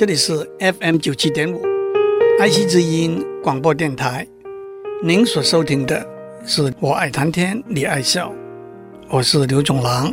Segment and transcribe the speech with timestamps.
[0.00, 1.60] 这里是 FM 九七点五，
[2.40, 4.26] 爱惜之音广播电台。
[5.04, 6.08] 您所收听的
[6.46, 8.34] 是我爱谈天，你爱笑，
[9.10, 10.10] 我是刘总郎。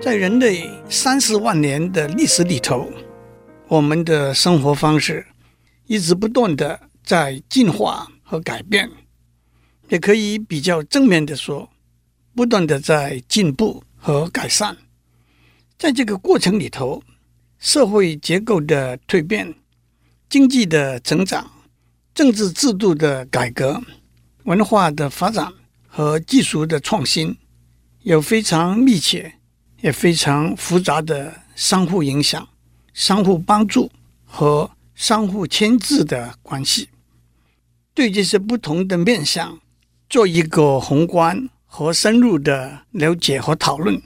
[0.00, 2.88] 在人类三十万年的历史里头，
[3.66, 5.26] 我们的生活方式
[5.86, 8.88] 一直不断的在进化和改变，
[9.88, 11.68] 也可以比较正面的说，
[12.36, 14.76] 不断的在进步和改善。
[15.76, 17.02] 在这个过程里头，
[17.58, 19.54] 社会结构的蜕变、
[20.28, 21.50] 经济的成长、
[22.14, 23.82] 政治制度的改革、
[24.44, 25.52] 文化的发展
[25.86, 27.36] 和技术的创新，
[28.02, 29.34] 有非常密切
[29.80, 32.46] 也非常复杂的相互影响、
[32.92, 33.90] 相互帮助
[34.24, 36.88] 和相互牵制的关系。
[37.94, 39.58] 对这些不同的面向
[40.10, 44.00] 做一个宏观和深入的了解和讨论，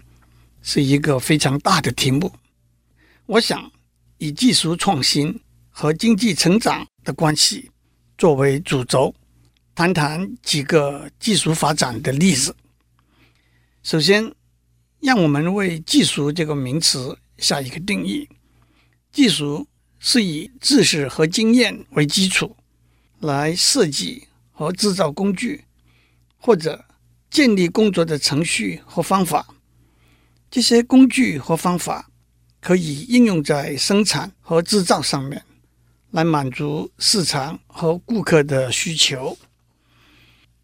[0.62, 2.32] 是一个非常大的题目。
[3.30, 3.70] 我想
[4.18, 7.70] 以技术创新和经济成长的关系
[8.18, 9.14] 作为主轴，
[9.72, 12.56] 谈谈几个技术发展的例子。
[13.84, 14.34] 首先，
[14.98, 18.28] 让我们为技术这个名词下一个定义：
[19.12, 19.68] 技术
[20.00, 22.56] 是以知识和经验为基础，
[23.20, 25.64] 来设计和制造工具，
[26.36, 26.84] 或者
[27.30, 29.54] 建立工作的程序和方法。
[30.50, 32.09] 这些工具和方法。
[32.60, 35.42] 可以应用在生产和制造上面，
[36.10, 39.38] 来满足市场和顾客的需求。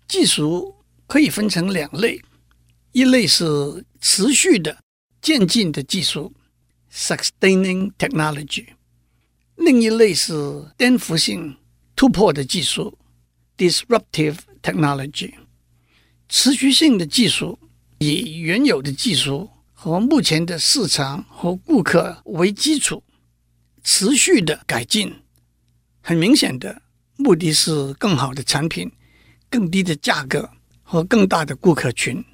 [0.07, 0.75] 技术
[1.07, 2.21] 可以分成两类，
[2.93, 4.79] 一类是持续的
[5.23, 6.33] 渐进的技术
[6.93, 8.67] （sustaining technology），
[9.57, 10.33] 另一类是
[10.77, 11.57] 颠覆性
[11.97, 12.99] 突破的技术
[13.57, 15.33] （disruptive technology）。
[16.29, 17.59] 持续性的技术
[17.99, 19.49] 以原有的技术。
[19.87, 23.05] 和目前的市场和顾客为基础，
[23.85, 25.15] 持续的改进，
[26.01, 26.83] 很明显的
[27.15, 28.91] 目的是更好的产品、
[29.49, 30.51] 更低的价格
[30.83, 32.25] 和更大的顾客群。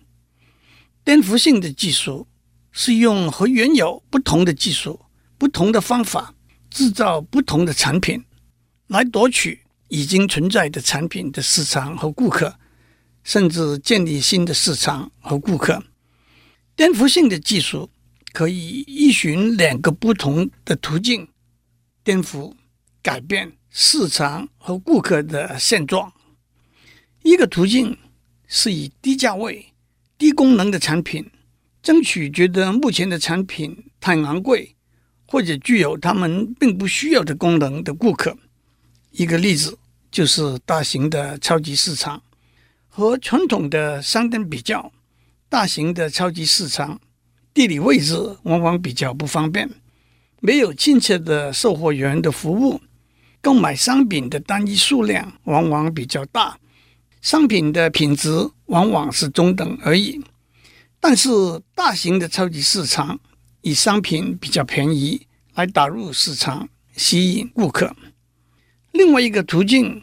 [1.05, 2.27] 颠覆性的技术
[2.71, 4.99] 是用和原有不同的技术、
[5.37, 6.35] 不同的方法
[6.71, 8.25] 制造不同的产品，
[8.87, 12.59] 来夺取已经存在的产品的市场和顾客，
[13.23, 15.85] 甚至建立新的市场和顾客。
[16.75, 17.91] 颠覆性的技术
[18.33, 21.29] 可以依循两个不同的途径
[22.03, 22.55] 颠覆、
[23.03, 26.13] 改变市场和顾客的现状。
[27.23, 27.97] 一个途径
[28.47, 29.73] 是以低价位、
[30.17, 31.31] 低功能的产品
[31.83, 34.75] 争取觉得目前的产品太昂贵，
[35.27, 38.37] 或者具有他们并不需要的功能的顾客。
[39.11, 39.79] 一个例子
[40.11, 42.23] 就是大型的超级市场
[42.89, 44.91] 和传统的商店比较。
[45.53, 46.99] 大型的超级市场
[47.53, 49.69] 地理位置往往比较不方便，
[50.41, 52.81] 没有亲切的售货员的服务，
[53.43, 56.59] 购买商品的单一数量往往比较大，
[57.21, 58.31] 商品的品质
[58.65, 60.25] 往往是中等而已。
[60.99, 61.29] 但是
[61.75, 63.21] 大型的超级市场
[63.61, 67.95] 以商品比较便宜来打入市场，吸引顾客。
[68.93, 70.03] 另外一个途径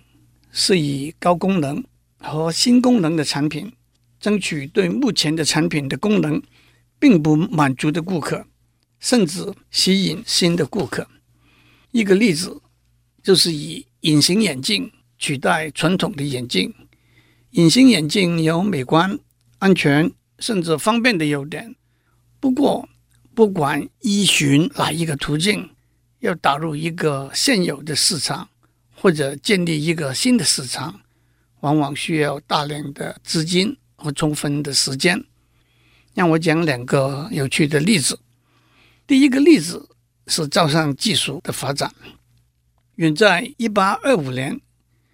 [0.52, 1.84] 是以高功能
[2.20, 3.74] 和新功能的产品。
[4.20, 6.42] 争取对目前的产品的功能
[7.00, 8.46] 并不满足的顾客，
[9.00, 11.08] 甚至吸引新的顾客。
[11.92, 12.62] 一个例子
[13.24, 16.74] 就是以隐形眼镜取代传统的眼镜。
[17.52, 19.18] 隐形眼镜有美观、
[19.58, 21.76] 安全甚至方便的优点。
[22.40, 22.88] 不过，
[23.34, 25.70] 不管依循哪一个途径，
[26.20, 28.50] 要打入一个现有的市场
[28.94, 31.02] 或者建立一个新的市场，
[31.62, 33.78] 往往需要大量的资金。
[34.00, 35.24] 和充分的时间，
[36.14, 38.20] 让我讲两个有趣的例子。
[39.06, 39.90] 第一个例子
[40.28, 41.94] 是照相技术的发展。
[42.96, 44.60] 远在一八二五年，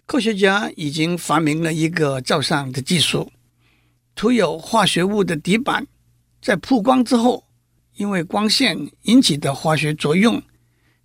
[0.06, 3.30] 科学家已经发明了一个照相的技术。
[4.14, 5.86] 涂有化学物的底板
[6.40, 7.44] 在曝光之后，
[7.96, 10.42] 因为光线引起的化学作用，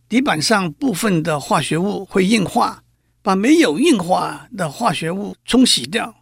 [0.08, 2.84] 底板上部分的化学物会硬化，
[3.22, 6.21] 把没有硬化的化学物冲洗掉。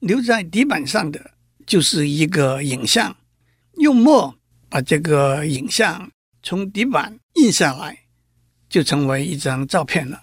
[0.00, 1.32] 留在底板上的
[1.66, 3.16] 就是一个影像，
[3.78, 4.34] 用墨
[4.68, 6.10] 把这个影像
[6.42, 7.98] 从底板印下来，
[8.68, 10.22] 就成为一张照片了。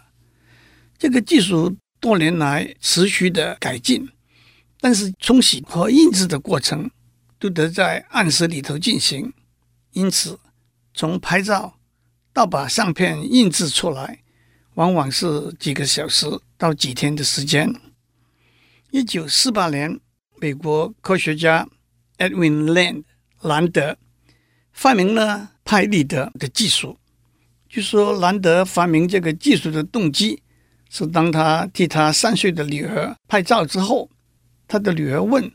[0.97, 4.07] 这个技术多年来持续的改进，
[4.79, 6.89] 但是冲洗和印制的过程
[7.37, 9.33] 都得在暗室里头进行，
[9.91, 10.39] 因此
[10.93, 11.77] 从拍照
[12.31, 14.19] 到把相片印制出来，
[14.75, 16.25] 往往是几个小时
[16.57, 17.73] 到几天的时间。
[18.95, 19.99] 一九四八年，
[20.39, 21.67] 美国科学家
[22.17, 23.03] Edwin Land
[23.41, 23.97] 兰德
[24.71, 26.97] 发明了拍立得的技术。
[27.67, 30.41] 据说兰德发明这个技术的动机
[30.89, 34.09] 是，当他替他三岁的女儿拍照之后，
[34.65, 35.51] 他的女儿问：“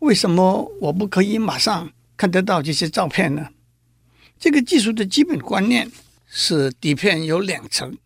[0.00, 3.48] 为什么我不可以马上看得到这些照片呢？”
[4.38, 5.90] 这个技术的基本观念
[6.26, 7.96] 是底片有两层，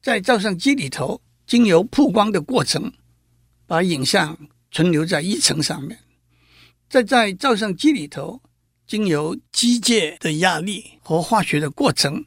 [0.00, 2.92] 在照相机里头经由曝光的过程，
[3.66, 4.38] 把影像
[4.70, 5.98] 存留在一层上面，
[6.88, 8.40] 再在照相机里头
[8.86, 12.24] 经由机械的压力和化学的过程。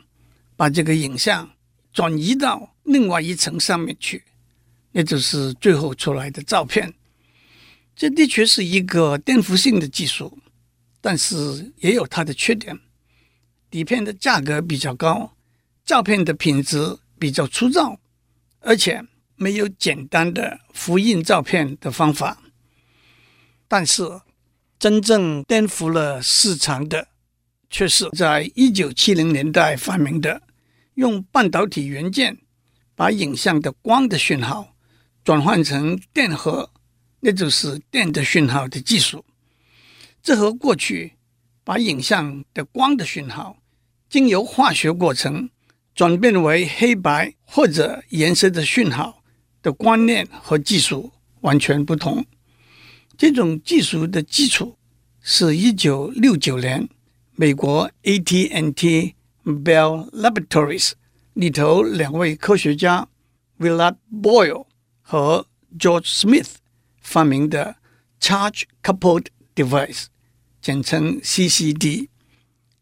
[0.57, 1.51] 把这个影像
[1.91, 4.23] 转移到另外一层上面去，
[4.93, 6.93] 那就是最后出来的照片。
[7.93, 10.39] 这的确是一个颠覆性的技术，
[11.01, 12.79] 但是也有它的缺点。
[13.69, 15.35] 底片的价格比较高，
[15.83, 17.99] 照片的品质比较粗糙，
[18.61, 19.03] 而且
[19.35, 22.41] 没有简单的复印照片的方法。
[23.67, 24.21] 但是，
[24.77, 27.07] 真正颠覆了市场的，
[27.69, 30.41] 却是在一九七零年代发明的。
[30.95, 32.37] 用半导体元件
[32.95, 34.75] 把影像的光的讯号
[35.25, 36.71] 转换成电荷，
[37.19, 39.25] 那就是电的讯号的技术。
[40.23, 41.15] 这和过去
[41.65, 43.57] 把影像的光的讯号
[44.09, 45.49] 经由化学过程
[45.93, 49.21] 转变为黑白或者颜色的讯号
[49.65, 52.23] 的观念和技术完全不同。
[53.17, 54.77] 这种技术的基础
[55.19, 56.88] 是一九六九年
[57.35, 59.15] 美国 AT&T。
[59.45, 60.94] Bell Laboratories
[61.33, 63.07] 里头两位科学家
[63.59, 64.65] Willard Boyle
[65.03, 65.45] 和
[65.77, 66.56] George Smith
[67.00, 67.75] 发明的
[68.19, 70.06] Charge Coupled Device，
[70.59, 72.07] 简称 CCD，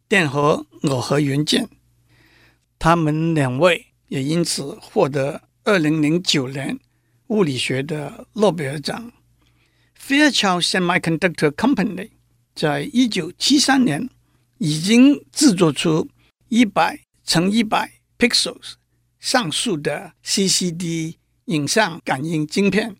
[0.07, 1.67] 电荷耦合元件。
[2.79, 6.79] 他们两位也因此获得二零零九年
[7.27, 9.11] 物理学的诺贝尔奖。
[9.99, 12.09] Fairchild Semiconductor Company
[12.53, 14.09] 在一九七三年
[14.57, 16.09] 已经制作出。
[16.49, 18.73] 一百乘一百 pixels
[19.19, 21.15] 像素的 CCD
[21.45, 22.95] 影像感应晶片，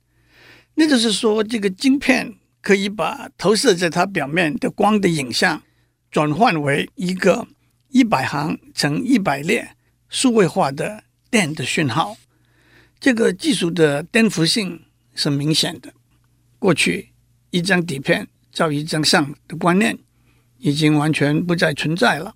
[0.73, 2.33] 那就是说，这个晶片
[2.63, 5.61] 可以把投射在它表面的光的影像
[6.09, 7.47] 转换为一个
[7.89, 9.75] 一百行乘一百列
[10.09, 12.17] 数位化的电的讯号。
[13.03, 14.81] 这个技术的颠覆性
[15.13, 15.93] 是明显的。
[16.57, 17.09] 过去
[17.49, 19.99] 一张底片照一张相的观念
[20.59, 22.33] 已经完全不再存在了。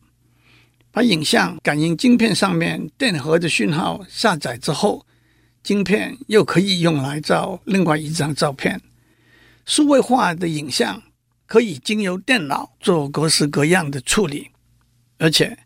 [0.92, 5.06] 把影像感应晶片上面电荷的讯号下载之后，
[5.64, 8.82] 晶片又可以用来照另外一张照片。
[9.66, 11.02] 数位化的影像
[11.46, 14.50] 可以经由电脑做各式各样的处理，
[15.18, 15.60] 而且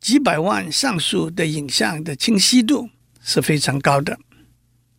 [0.00, 2.90] 几百万像素的影像的清晰度
[3.22, 4.18] 是非常高的。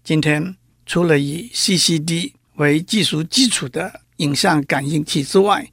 [0.03, 0.55] 今天
[0.85, 5.71] 除了以 CCD 为技术基础的影像感应器之外，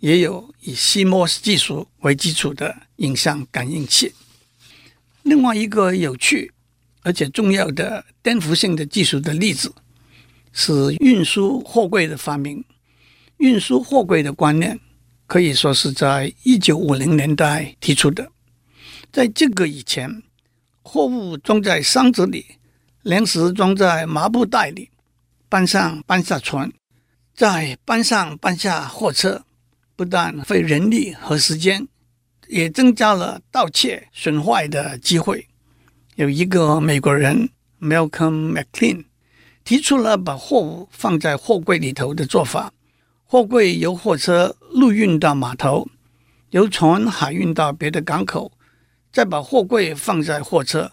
[0.00, 2.82] 也有以 CMOS 技术为基础的。
[3.00, 4.12] 影像感应器。
[5.22, 6.52] 另外一个有趣
[7.00, 9.72] 而且重要的颠覆性的技术的例子
[10.52, 12.62] 是运输货柜的发明。
[13.38, 14.78] 运输货柜的观念
[15.26, 18.30] 可以说是在一九五零年代提出的。
[19.10, 20.22] 在这个以前，
[20.82, 22.44] 货物装在箱子里，
[23.02, 24.90] 粮食装在麻布袋里，
[25.48, 26.72] 搬上搬下船，
[27.34, 29.44] 再搬上搬下货车，
[29.96, 31.88] 不但费人力和时间。
[32.50, 35.46] 也增加了盗窃损坏的机会。
[36.16, 37.48] 有一个美国人
[37.80, 39.04] Malcolm McLean
[39.62, 42.72] 提出了把货物放在货柜里头的做法：
[43.24, 45.88] 货柜由货车陆运到码头，
[46.50, 48.50] 由船海运到别的港口，
[49.12, 50.90] 再把货柜放在货车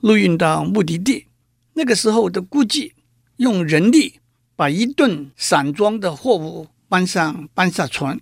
[0.00, 1.26] 陆运到目的地。
[1.74, 2.94] 那个时候的估计，
[3.36, 4.20] 用人力
[4.56, 8.20] 把一吨散装的货物搬上搬下船。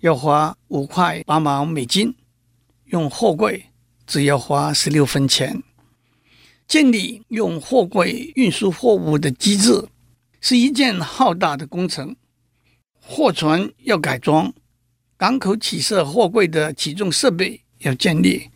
[0.00, 2.14] 要花五块八毛美金，
[2.86, 3.66] 用货柜
[4.06, 5.62] 只要花十六分钱。
[6.66, 9.88] 建立用货柜运输货物的机制
[10.40, 12.16] 是一件浩大的工程。
[12.98, 14.52] 货船要改装，
[15.16, 18.48] 港口起设货柜的起重设备要建立，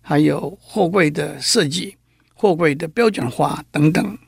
[0.00, 1.96] 还有货柜的设计、
[2.42, 4.18] 货柜的标准化等等。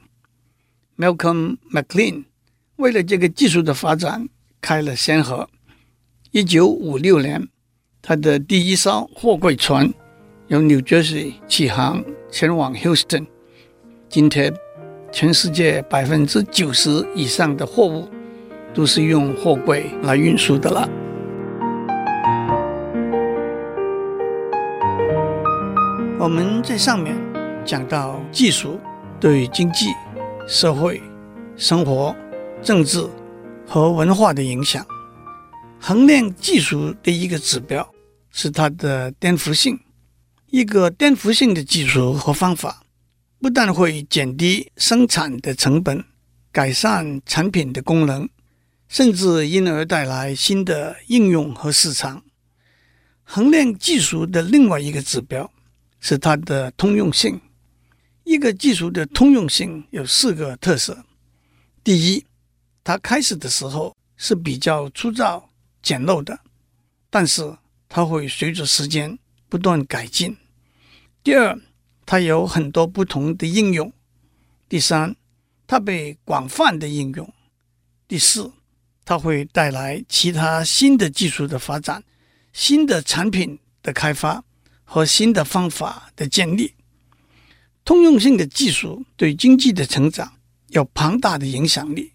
[0.97, 2.27] Malcolm McLean
[2.77, 4.29] 为了这个技术的发展
[4.61, 5.49] 开了先河。
[6.31, 7.49] 一九五六年，
[8.01, 9.93] 他的第一艘货柜船
[10.47, 13.27] 由 New Jersey 起航前往 Houston。
[14.09, 14.55] 今天，
[15.11, 18.09] 全世界百分之九十以上的货物
[18.73, 20.89] 都是用货柜来运输的了。
[26.21, 27.17] 我们在上面
[27.65, 28.79] 讲到技术
[29.21, 29.87] 对经济、
[30.47, 31.01] 社会、
[31.57, 32.15] 生活、
[32.63, 33.09] 政治
[33.67, 34.87] 和文化的影响。
[35.81, 37.87] 衡量技术的一个指标
[38.31, 39.79] 是它的颠覆性。
[40.51, 42.83] 一个颠覆性的技术和方法，
[43.41, 46.05] 不但会减低生产的成本，
[46.53, 48.29] 改善产品的功能，
[48.89, 52.23] 甚至因而带来新的应用和市场。
[53.25, 55.51] 衡量技术的另外一个指标
[55.99, 57.41] 是它的通用性。
[58.25, 61.05] 一个技术的通用性有四个特色：
[61.83, 62.25] 第一，
[62.83, 65.51] 它开始的时候是比较粗糙、
[65.83, 66.41] 简陋的，
[67.11, 67.57] 但是
[67.89, 70.33] 它会随着时间不断改进；
[71.23, 71.59] 第二，
[72.07, 73.91] 它有很多不同的应用；
[74.69, 75.15] 第三，
[75.67, 77.27] 它被广泛的应用；
[78.09, 78.51] 第四，
[79.05, 82.03] 它会带来其他新的技术的发展、
[82.55, 84.43] 新的产品的开发
[84.83, 86.75] 和新的方法的建立。
[87.85, 90.33] 通用性的技术对经济的成长
[90.69, 92.13] 有庞大的影响力，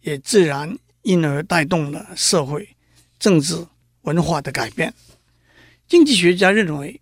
[0.00, 2.68] 也自然因而带动了社会、
[3.18, 3.66] 政治、
[4.02, 4.92] 文化的改变。
[5.86, 7.00] 经济学家认为，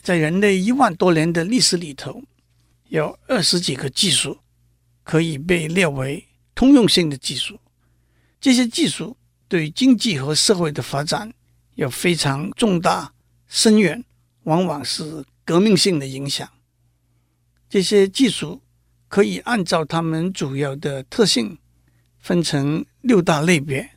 [0.00, 2.22] 在人类一万多年的历史里头，
[2.88, 4.38] 有二十几个技术
[5.02, 6.24] 可以被列为
[6.54, 7.60] 通用性的技术。
[8.40, 9.16] 这些技术
[9.48, 11.30] 对经济和社会的发展
[11.74, 13.12] 有非常重大、
[13.48, 14.02] 深远，
[14.44, 16.48] 往往是革命性的影响。
[17.70, 18.60] 这些技术
[19.06, 21.56] 可以按照它们主要的特性
[22.18, 23.90] 分成六大类别。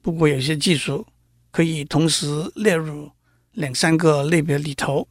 [0.00, 1.04] 不过，有些技术
[1.50, 3.10] 可以同时列入
[3.50, 5.08] 两三个类别里头。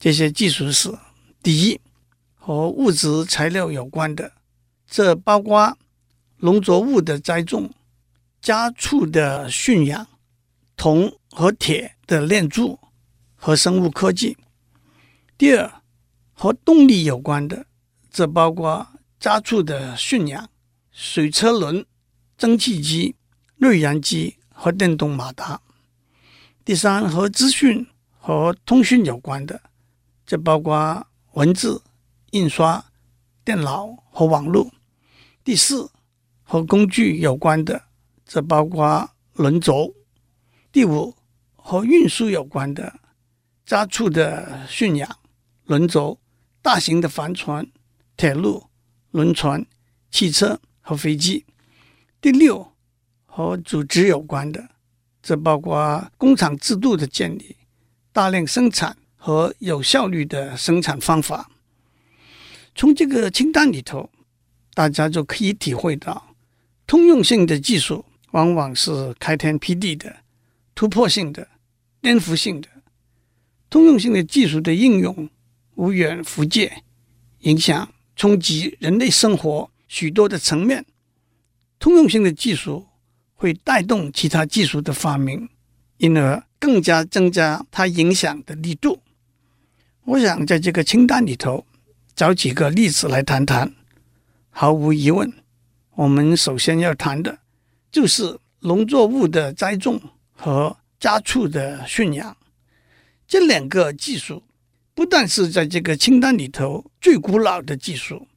[0.00, 0.90] 这些技术是：
[1.42, 1.78] 第一，
[2.34, 4.32] 和物质材料有关的，
[4.88, 5.76] 这包括
[6.38, 7.70] 农作物的栽种、
[8.40, 10.06] 家畜的驯养、
[10.78, 12.78] 铜和铁的炼铸
[13.34, 14.38] 和生物科技。
[15.36, 15.82] 第二，
[16.44, 17.64] 和动力有关的，
[18.10, 18.86] 这包括
[19.18, 20.50] 家畜的驯养、
[20.92, 21.86] 水车轮、
[22.36, 23.16] 蒸汽机、
[23.56, 25.62] 内燃机和电动马达。
[26.62, 27.86] 第三，和资讯
[28.18, 29.58] 和通讯有关的，
[30.26, 31.80] 这包括文字、
[32.32, 32.84] 印刷、
[33.42, 34.70] 电脑和网络。
[35.42, 35.90] 第四，
[36.42, 37.84] 和工具有关的，
[38.26, 39.94] 这包括轮轴。
[40.70, 41.16] 第五，
[41.56, 43.00] 和运输有关的，
[43.64, 45.08] 家畜的驯养、
[45.64, 46.18] 轮轴。
[46.64, 47.70] 大型的帆船、
[48.16, 48.70] 铁路、
[49.10, 49.66] 轮船、
[50.10, 51.44] 汽车和飞机。
[52.22, 52.72] 第六，
[53.26, 54.70] 和组织有关的，
[55.22, 57.54] 这包括工厂制度的建立、
[58.14, 61.50] 大量生产和有效率的生产方法。
[62.74, 64.08] 从这个清单里头，
[64.72, 66.34] 大家就可以体会到，
[66.86, 70.16] 通用性的技术往往是开天辟地的、
[70.74, 71.46] 突破性的、
[72.00, 72.68] 颠覆性的。
[73.68, 75.28] 通用性的技术的应用。
[75.76, 76.82] 无远弗届，
[77.40, 80.84] 影响冲击人类生活许多的层面。
[81.78, 82.86] 通用性的技术
[83.34, 85.48] 会带动其他技术的发明，
[85.98, 89.00] 因而更加增加它影响的力度。
[90.04, 91.66] 我想在这个清单里头
[92.14, 93.74] 找几个例子来谈谈。
[94.50, 95.32] 毫无疑问，
[95.96, 97.40] 我们首先要谈的
[97.90, 100.00] 就是农作物的栽种
[100.32, 102.36] 和家畜的驯养
[103.26, 104.42] 这两个技术。
[104.94, 108.28] 不但是在这个清单里头最古老的技术，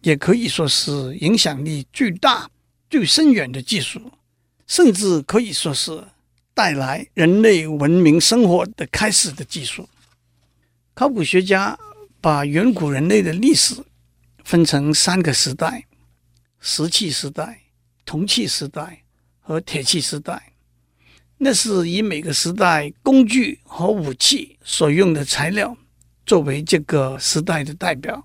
[0.00, 2.50] 也可以说是影响力最大、
[2.88, 4.10] 最深远的技术，
[4.66, 6.02] 甚至可以说是
[6.54, 9.88] 带来人类文明生活的开始的技术。
[10.94, 11.78] 考古学家
[12.20, 13.74] 把远古人类的历史
[14.42, 15.84] 分成三个时代：
[16.58, 17.60] 石器时代、
[18.04, 19.02] 铜器时代
[19.40, 20.54] 和铁器时代。
[21.36, 25.76] 那是以每个时代工具和武器所用的材料。
[26.28, 28.22] 作为这个时代的代表，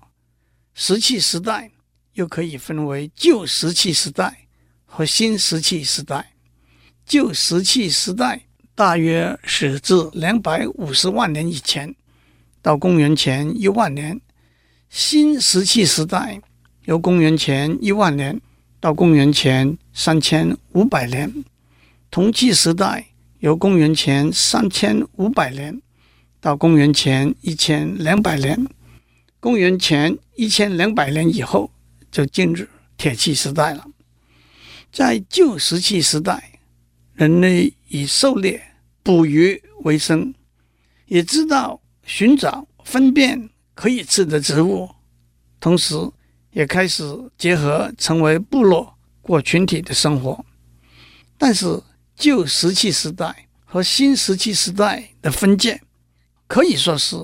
[0.74, 1.70] 石器时代
[2.12, 4.46] 又可以分为旧石器时代
[4.84, 6.34] 和新石器时代。
[7.06, 8.42] 旧石器时代
[8.74, 11.94] 大约始自两百五十万年以前，
[12.60, 14.18] 到公元前一万年；
[14.90, 16.38] 新石器时代
[16.84, 18.38] 由公元前一万年
[18.80, 21.30] 到公元前三千五百年；
[22.10, 23.06] 铜器时代
[23.38, 25.80] 由公元前三千五百年。
[26.44, 28.66] 到公元前一千两百年，
[29.40, 31.70] 公元前一千两百年以后，
[32.10, 32.66] 就进入
[32.98, 33.86] 铁器时代了。
[34.92, 36.60] 在旧石器时代，
[37.14, 38.62] 人类以狩猎、
[39.02, 40.34] 捕鱼为生，
[41.06, 44.90] 也知道寻找、分辨可以吃的植物，
[45.58, 45.94] 同时
[46.50, 47.02] 也开始
[47.38, 50.44] 结合，成为部落过群体的生活。
[51.38, 51.82] 但是，
[52.14, 55.80] 旧石器时代和新石器时代的分界。
[56.46, 57.16] 可以说是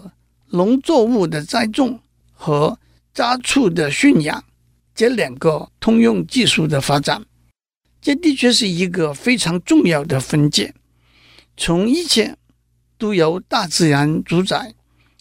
[0.49, 2.01] 农作物的栽种
[2.33, 2.79] 和
[3.13, 4.45] 家畜的驯养
[4.95, 7.25] 这两个通用技术的发展，
[8.01, 10.75] 这的确是一个非常重要的分界。
[11.57, 12.37] 从一切
[12.97, 14.75] 都由大自然主宰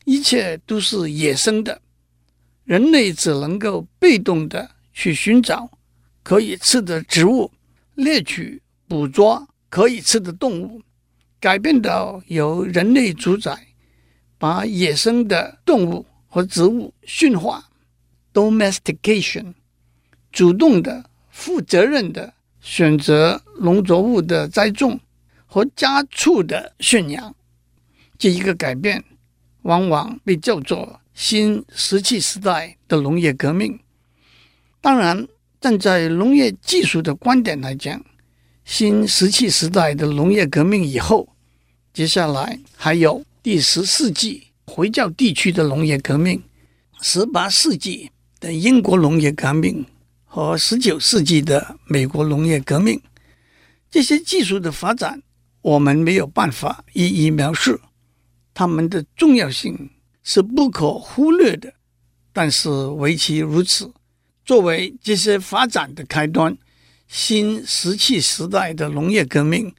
[0.05, 1.81] 一切都是野生的，
[2.63, 5.69] 人类只能够被动的去寻找
[6.23, 7.51] 可以吃的植物，
[7.95, 10.81] 猎取、捕捉可以吃的动物，
[11.39, 13.67] 改变到由人类主宰，
[14.39, 17.69] 把野生的动物和植物驯化
[18.33, 19.53] （domestication），
[20.31, 24.99] 主动的、负责任的选择农作物的栽种
[25.45, 27.35] 和家畜的驯养。
[28.17, 29.03] 这一个改变，
[29.63, 33.79] 往往被叫做新石器时代的农业革命。
[34.81, 35.27] 当然，
[35.59, 38.01] 站在农业技术的观点来讲，
[38.63, 41.27] 新石器时代的农业革命以后，
[41.91, 46.43] 接下来还有第十世纪回教地区的农业革命、
[46.99, 49.85] 十八世纪的英国农业革命
[50.25, 53.01] 和十九世纪的美国农业革命。
[53.89, 55.23] 这些技术的发展，
[55.61, 57.79] 我们没有办法一一描述。
[58.53, 59.89] 它们的重要性
[60.21, 61.73] 是不可忽略的，
[62.33, 63.93] 但是唯其如此。
[64.43, 66.57] 作为这些发展的开端，
[67.07, 69.73] 新石器时代的农业革命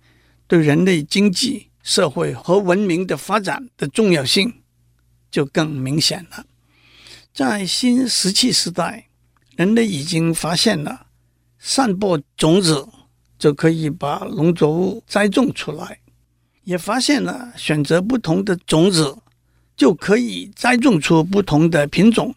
[0.47, 4.63] 对人类经济、社会和文明的发展的重要性
[5.29, 6.47] 就更明显了。
[7.35, 9.09] 在新石器时代，
[9.57, 11.09] 人类已经发现了
[11.59, 12.89] 散播种子
[13.41, 15.99] 就可以把农作物栽种出来。
[16.63, 19.19] 也发现了选择不同的种子
[19.77, 22.33] 就可以栽种出不同的品种，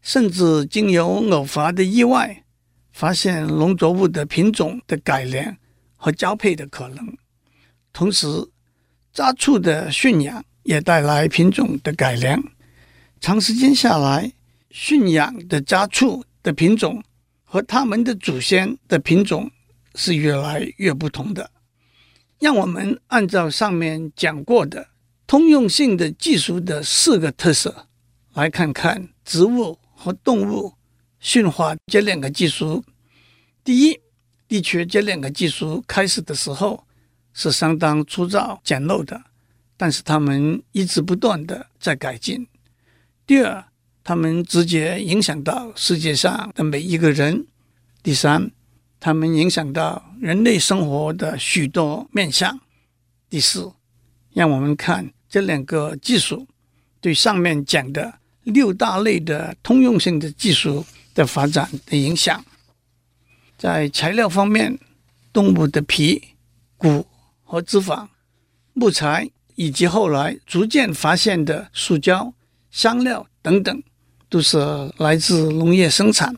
[0.00, 2.42] 甚至经由偶发的意外，
[2.92, 5.54] 发现农作物的品种的改良
[5.94, 7.06] 和交配的可能。
[7.92, 8.26] 同时，
[9.18, 12.40] 家畜的驯养也带来品种的改良。
[13.20, 14.32] 长时间下来，
[14.70, 17.02] 驯养的家畜的品种
[17.42, 19.50] 和他们的祖先的品种
[19.96, 21.50] 是越来越不同的。
[22.38, 24.86] 让我们按照上面讲过的
[25.26, 27.88] 通用性的技术的四个特色，
[28.34, 30.74] 来看看植物和动物
[31.18, 32.84] 驯化这两个技术。
[33.64, 33.98] 第一，
[34.46, 36.84] 的确，这两个技术开始的时候
[37.32, 39.22] 是相当粗糙简陋的，
[39.76, 42.46] 但是他们一直不断的在改进。
[43.26, 43.64] 第二，
[44.02, 47.46] 他们直接影响到世界上的每一个人。
[48.02, 48.50] 第三，
[48.98, 52.58] 他们影响到人类生活的许多面向。
[53.28, 53.70] 第四，
[54.32, 56.48] 让我们看这两个技术
[57.00, 62.42] 对上面讲的六大类的通用性的技术的发展的影响。
[63.58, 64.78] 在材料方面，
[65.32, 66.22] 动物的皮、
[66.78, 67.06] 骨
[67.48, 68.06] 和脂肪、
[68.74, 72.34] 木材，以及后来逐渐发现的塑胶、
[72.70, 73.82] 香料等等，
[74.28, 74.58] 都是
[74.98, 76.36] 来自农业生产。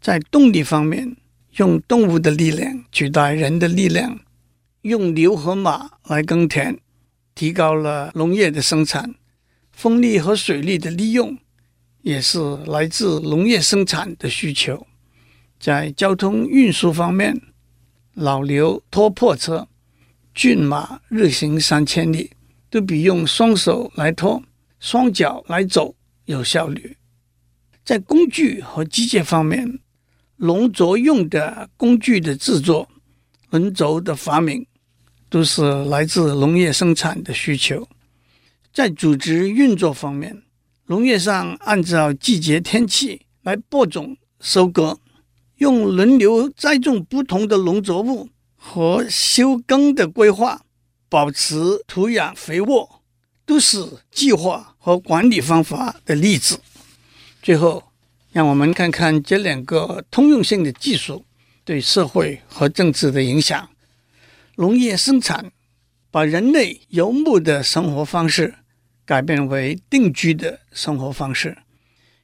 [0.00, 1.14] 在动力方面，
[1.56, 4.18] 用动物的力量取代人的力量，
[4.80, 6.80] 用牛和马来耕田，
[7.34, 9.14] 提高了农业的生产。
[9.72, 11.36] 风力和水力的利用
[12.00, 14.86] 也是来自农业生产的需求。
[15.60, 17.42] 在交通运输方面，
[18.14, 19.68] 老牛拖破车，
[20.34, 22.32] 骏马日行三千里，
[22.68, 24.42] 都比用双手来拖、
[24.80, 25.94] 双脚来走
[26.24, 26.96] 有效率。
[27.84, 29.78] 在工具和机械方面，
[30.36, 32.88] 农作用的工具的制作、
[33.50, 34.66] 轮轴的发明，
[35.30, 37.88] 都是来自农业生产的需求。
[38.72, 40.42] 在组织运作方面，
[40.86, 44.98] 农业上按照季节天气来播种、收割，
[45.58, 48.28] 用轮流栽种不同的农作物
[48.66, 50.62] 和休耕的规划，
[51.08, 51.54] 保持
[51.86, 53.02] 土壤肥沃，
[53.44, 56.60] 都是计划和管理方法的例子。
[57.42, 57.84] 最后。
[58.34, 61.24] 让我们看看这两个通用性的技术
[61.64, 63.70] 对社会和政治的影响。
[64.56, 65.52] 农业生产
[66.10, 68.56] 把人类游牧的生活方式
[69.04, 71.56] 改变为定居的生活方式，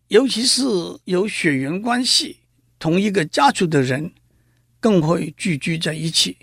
[0.08, 0.64] 尤其是
[1.04, 2.38] 有血缘关系、
[2.80, 4.12] 同一个家族的人
[4.80, 6.36] 更会聚居在一起。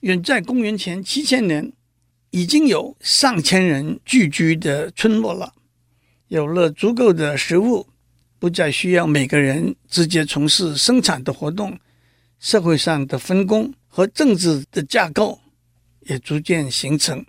[0.00, 1.72] 远在公元前七千年，
[2.30, 5.52] 已经有上千人聚居的村落了，
[6.26, 7.86] 有了足够的食物。
[8.38, 11.78] 不再需要每个人直接从事生产的活动，
[12.40, 15.38] 社会上的分工和政治的架构
[16.00, 17.24] 也逐渐形成。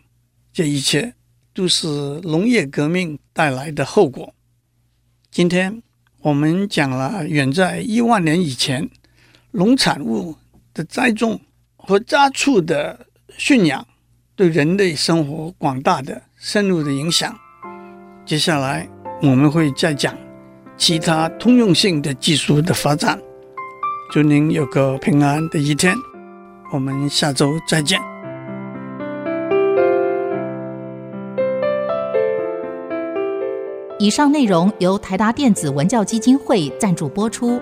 [0.52, 1.14] 这一切
[1.54, 1.88] 都是
[2.24, 4.34] 农业革命带来的后果。
[5.30, 5.84] 今天
[6.22, 8.90] 我们讲了远在一万年以前，
[9.56, 10.36] 农产物
[10.74, 11.40] 的栽种
[11.78, 13.06] 和家畜的
[13.38, 13.86] 驯养
[14.36, 17.38] 对人类生活广大的深入的影响。
[18.26, 18.90] 接下来
[19.22, 20.18] 我们会再讲。
[20.76, 23.22] 其他通用性的技术的发展，
[24.12, 25.96] 祝您有个平安的一天。
[26.74, 28.02] 我们下周再见。
[34.00, 37.62] 以上内容由台达电子文教基金会赞助播出。